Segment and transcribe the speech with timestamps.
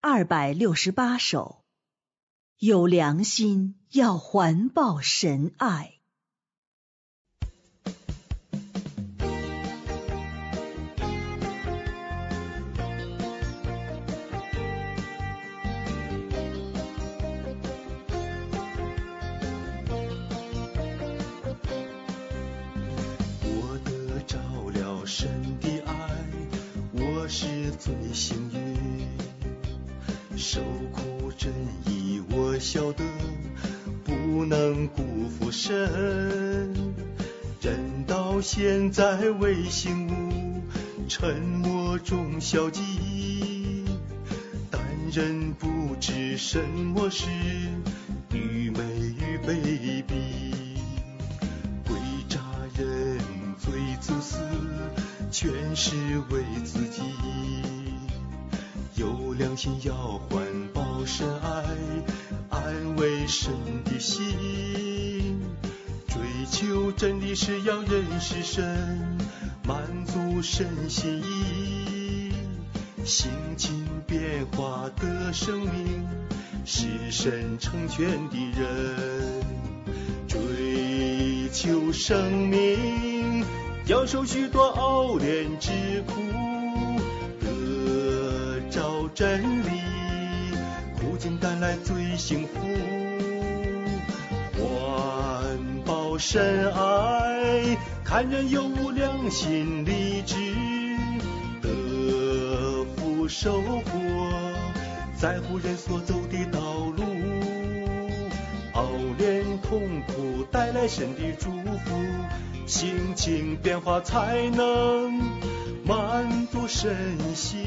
[0.00, 1.64] 二百六十八首，
[2.60, 5.94] 有良心要环抱神爱。
[23.42, 24.38] 我得着
[24.70, 26.24] 了神的爱，
[26.92, 28.57] 我是最幸运。
[31.48, 33.04] 受苦真义我晓得，
[34.04, 35.74] 不能辜负神。
[37.60, 40.62] 人到现在未醒悟，
[41.08, 43.84] 沉默中消极，
[44.70, 44.80] 但
[45.12, 47.26] 人不知什么是
[48.32, 48.80] 愚昧
[49.18, 50.12] 与卑鄙。
[51.86, 51.96] 鬼
[52.28, 52.40] 诈
[52.76, 53.18] 人
[53.58, 54.38] 最自私，
[55.30, 55.96] 全是
[56.30, 57.02] 为自己。
[58.98, 60.44] 有良心要环
[60.74, 61.64] 抱深爱，
[62.50, 63.52] 安慰神
[63.84, 65.40] 的心。
[66.08, 69.16] 追求真理是要认识神，
[69.64, 72.32] 满足神心意。
[73.04, 76.04] 心情变化的生命，
[76.64, 79.44] 是神成全的人。
[80.26, 83.44] 追求生命，
[83.86, 85.70] 要受许多熬炼之
[86.04, 86.14] 苦，
[89.14, 89.82] 真理，
[90.98, 92.58] 苦尽甘来最幸福。
[94.58, 100.36] 环保深爱，看人有无良心理智，
[101.62, 103.82] 得福收获，
[105.16, 106.60] 在乎人所走的道
[106.96, 107.04] 路。
[108.72, 108.84] 熬
[109.16, 111.96] 炼痛苦带来神的祝福，
[112.66, 115.20] 心情变化才能
[115.84, 116.94] 满足身
[117.34, 117.66] 心。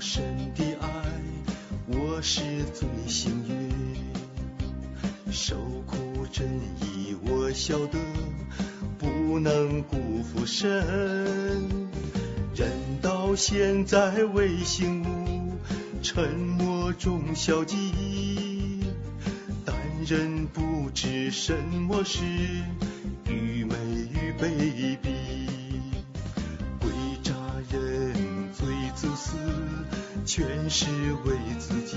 [0.00, 0.24] 神
[0.54, 0.88] 的爱，
[1.86, 2.40] 我是
[2.72, 3.70] 最幸运。
[5.30, 5.56] 受
[5.86, 6.48] 苦真
[6.80, 7.98] 义我晓得，
[8.98, 10.66] 不能辜负神。
[12.54, 12.70] 人
[13.02, 15.52] 到现在未醒悟，
[16.02, 17.92] 沉默中消极，
[19.66, 22.24] 但人不知什么是
[23.28, 23.76] 愚昧
[24.14, 25.39] 与卑鄙。
[30.32, 30.86] 全是
[31.24, 31.96] 为自己。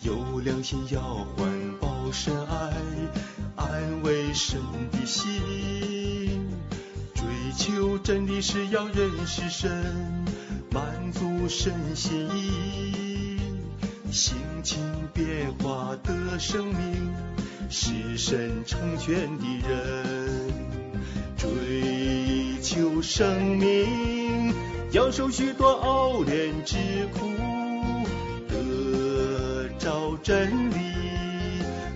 [0.00, 1.48] 有良心要环
[1.80, 2.72] 抱深爱，
[3.54, 4.60] 安慰神
[4.90, 5.40] 的心。
[7.14, 7.24] 追
[7.56, 9.70] 求真理是要认识神，
[10.72, 13.38] 满足神心意。
[14.10, 14.80] 心情
[15.14, 17.14] 变化的生命，
[17.70, 20.52] 是神成全的人。
[21.36, 24.52] 追求生命，
[24.92, 26.76] 要受许多熬炼之
[27.14, 27.30] 苦，
[28.46, 30.74] 得着真理，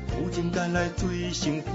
[0.09, 1.69] 苦尽甘来最幸福。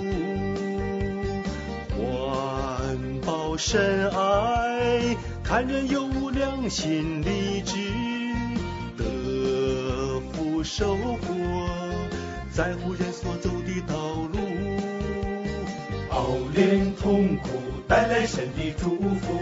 [1.95, 7.77] 环抱深爱，看人有无良心理智，
[8.97, 11.19] 得福收获，
[12.51, 13.95] 在乎人所走的道
[14.33, 14.39] 路。
[16.09, 17.61] 熬炼痛苦
[18.01, 19.39] 带来神的祝福，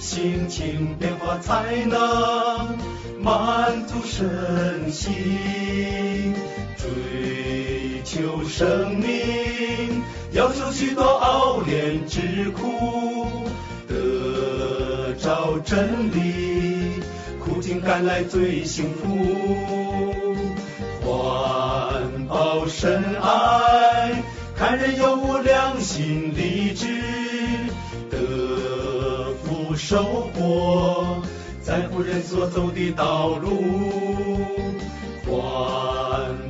[0.00, 2.76] 心情变化才能
[3.20, 6.34] 满足身心。
[6.76, 10.02] 追求生命，
[10.32, 13.44] 要受许多熬炼之苦，
[13.86, 17.00] 得着真理，
[17.38, 20.12] 苦尽甘来最幸福。
[21.04, 24.24] 环抱神爱，
[24.56, 26.61] 看人有无良心理
[29.92, 31.22] 收获，
[31.60, 33.62] 在乎人所走的道路。
[35.26, 35.34] 环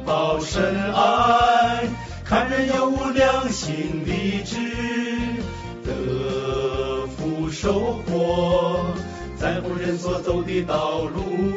[0.07, 0.63] 保深
[0.95, 1.89] 爱，
[2.25, 4.59] 看人有无良心理智，
[5.85, 8.85] 得福收获，
[9.37, 11.52] 在乎人所走的道路。